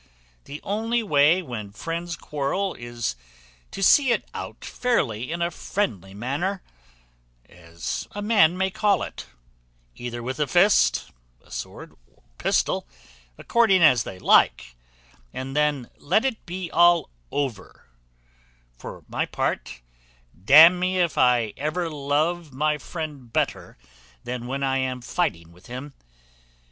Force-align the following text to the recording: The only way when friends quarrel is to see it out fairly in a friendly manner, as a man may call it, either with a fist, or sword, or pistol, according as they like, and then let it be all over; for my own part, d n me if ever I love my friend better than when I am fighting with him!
The 0.45 0.59
only 0.63 1.03
way 1.03 1.43
when 1.43 1.71
friends 1.71 2.15
quarrel 2.15 2.73
is 2.73 3.15
to 3.69 3.83
see 3.83 4.11
it 4.11 4.27
out 4.33 4.65
fairly 4.65 5.31
in 5.31 5.43
a 5.43 5.51
friendly 5.51 6.15
manner, 6.15 6.63
as 7.47 8.07
a 8.13 8.19
man 8.23 8.57
may 8.57 8.71
call 8.71 9.03
it, 9.03 9.27
either 9.95 10.23
with 10.23 10.39
a 10.39 10.47
fist, 10.47 11.11
or 11.45 11.51
sword, 11.51 11.93
or 12.07 12.23
pistol, 12.39 12.87
according 13.37 13.83
as 13.83 14.01
they 14.01 14.17
like, 14.17 14.75
and 15.35 15.55
then 15.55 15.87
let 15.99 16.25
it 16.25 16.47
be 16.47 16.71
all 16.71 17.11
over; 17.31 17.85
for 18.79 19.05
my 19.07 19.21
own 19.21 19.27
part, 19.27 19.81
d 20.33 20.51
n 20.51 20.79
me 20.79 20.97
if 20.99 21.15
ever 21.15 21.85
I 21.85 21.89
love 21.89 22.51
my 22.51 22.79
friend 22.79 23.31
better 23.31 23.77
than 24.23 24.47
when 24.47 24.63
I 24.63 24.79
am 24.79 25.01
fighting 25.03 25.51
with 25.51 25.67
him! 25.67 25.93